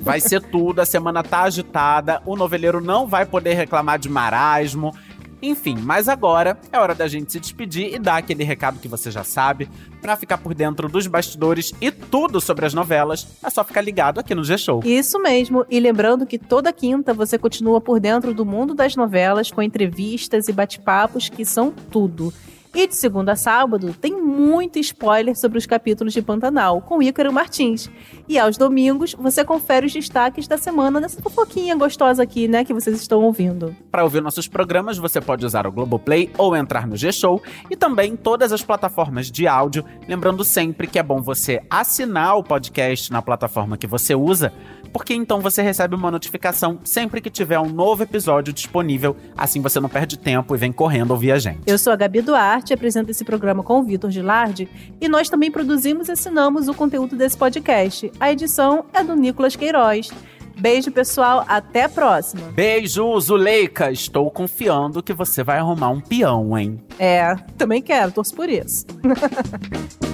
Vai 0.00 0.20
ser 0.20 0.40
tudo, 0.42 0.80
a 0.80 0.86
semana 0.86 1.22
tá 1.22 1.42
agitada, 1.42 2.20
o 2.26 2.36
noveleiro 2.36 2.80
não 2.80 3.06
vai 3.06 3.24
poder 3.24 3.54
reclamar 3.54 3.98
de 3.98 4.08
marasmo. 4.08 4.94
Enfim, 5.44 5.76
mas 5.78 6.08
agora 6.08 6.58
é 6.72 6.78
hora 6.78 6.94
da 6.94 7.06
gente 7.06 7.30
se 7.30 7.38
despedir 7.38 7.94
e 7.94 7.98
dar 7.98 8.16
aquele 8.16 8.42
recado 8.42 8.78
que 8.78 8.88
você 8.88 9.10
já 9.10 9.22
sabe. 9.22 9.68
Pra 10.00 10.16
ficar 10.16 10.38
por 10.38 10.54
dentro 10.54 10.88
dos 10.88 11.06
bastidores 11.06 11.74
e 11.82 11.90
tudo 11.90 12.40
sobre 12.40 12.64
as 12.64 12.72
novelas, 12.72 13.26
é 13.42 13.50
só 13.50 13.62
ficar 13.62 13.82
ligado 13.82 14.18
aqui 14.18 14.34
no 14.34 14.42
G-Show. 14.42 14.80
Isso 14.84 15.20
mesmo. 15.20 15.66
E 15.70 15.78
lembrando 15.78 16.24
que 16.24 16.38
toda 16.38 16.72
quinta 16.72 17.12
você 17.12 17.36
continua 17.36 17.78
por 17.78 18.00
dentro 18.00 18.32
do 18.32 18.46
mundo 18.46 18.74
das 18.74 18.96
novelas 18.96 19.50
com 19.50 19.62
entrevistas 19.62 20.48
e 20.48 20.52
bate-papos 20.52 21.28
que 21.28 21.44
são 21.44 21.70
tudo. 21.90 22.32
E 22.74 22.88
de 22.88 22.96
segunda 22.96 23.32
a 23.32 23.36
sábado 23.36 23.94
tem 24.00 24.20
muito 24.20 24.80
spoiler 24.80 25.36
sobre 25.36 25.58
os 25.58 25.64
capítulos 25.64 26.12
de 26.12 26.20
Pantanal 26.20 26.80
com 26.80 27.00
Ícaro 27.00 27.32
Martins. 27.32 27.88
E 28.26 28.36
aos 28.36 28.56
domingos 28.56 29.14
você 29.14 29.44
confere 29.44 29.86
os 29.86 29.92
destaques 29.92 30.48
da 30.48 30.58
semana 30.58 31.00
dessa 31.00 31.22
fofoquinha 31.22 31.76
gostosa 31.76 32.22
aqui, 32.24 32.48
né, 32.48 32.64
que 32.64 32.74
vocês 32.74 33.00
estão 33.00 33.22
ouvindo. 33.22 33.76
Para 33.92 34.02
ouvir 34.02 34.20
nossos 34.20 34.48
programas, 34.48 34.98
você 34.98 35.20
pode 35.20 35.46
usar 35.46 35.68
o 35.68 35.72
Globoplay 35.72 36.32
ou 36.36 36.56
entrar 36.56 36.84
no 36.86 36.96
G-Show 36.96 37.40
e 37.70 37.76
também 37.76 38.16
todas 38.16 38.50
as 38.50 38.62
plataformas 38.62 39.30
de 39.30 39.46
áudio. 39.46 39.84
Lembrando 40.08 40.42
sempre 40.42 40.88
que 40.88 40.98
é 40.98 41.02
bom 41.02 41.22
você 41.22 41.62
assinar 41.70 42.36
o 42.36 42.42
podcast 42.42 43.12
na 43.12 43.22
plataforma 43.22 43.76
que 43.76 43.86
você 43.86 44.16
usa, 44.16 44.52
porque 44.94 45.12
então 45.12 45.40
você 45.40 45.60
recebe 45.60 45.96
uma 45.96 46.08
notificação 46.08 46.78
sempre 46.84 47.20
que 47.20 47.28
tiver 47.28 47.58
um 47.58 47.68
novo 47.68 48.04
episódio 48.04 48.52
disponível. 48.52 49.16
Assim 49.36 49.60
você 49.60 49.80
não 49.80 49.88
perde 49.88 50.16
tempo 50.16 50.54
e 50.54 50.58
vem 50.58 50.72
correndo 50.72 51.10
ouvir 51.10 51.32
a 51.32 51.38
gente. 51.38 51.60
Eu 51.66 51.76
sou 51.76 51.92
a 51.92 51.96
Gabi 51.96 52.22
Duarte, 52.22 52.63
apresento 52.72 53.10
esse 53.10 53.24
programa 53.24 53.62
com 53.62 53.80
o 53.80 53.82
Vitor 53.82 54.10
Gilardi 54.10 54.68
e 55.00 55.08
nós 55.08 55.28
também 55.28 55.50
produzimos 55.50 56.08
e 56.08 56.12
assinamos 56.12 56.68
o 56.68 56.74
conteúdo 56.74 57.16
desse 57.16 57.36
podcast. 57.36 58.10
A 58.18 58.32
edição 58.32 58.84
é 58.92 59.02
do 59.02 59.14
Nicolas 59.14 59.56
Queiroz. 59.56 60.10
Beijo, 60.58 60.90
pessoal. 60.90 61.44
Até 61.48 61.82
a 61.82 61.88
próxima. 61.88 62.52
Beijo, 62.52 63.18
Zuleika! 63.20 63.90
Estou 63.90 64.30
confiando 64.30 65.02
que 65.02 65.12
você 65.12 65.42
vai 65.42 65.58
arrumar 65.58 65.90
um 65.90 66.00
peão, 66.00 66.56
hein? 66.56 66.80
É, 66.98 67.34
também 67.58 67.82
quero, 67.82 68.12
torço 68.12 68.34
por 68.34 68.48
isso. 68.48 68.86